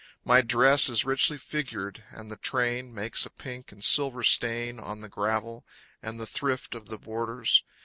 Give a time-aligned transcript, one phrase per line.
[0.25, 5.01] My dress is richly figured, And the train Makes a pink and silver stain On
[5.01, 5.63] the gravel,
[6.01, 7.63] and the thrift Of the borders.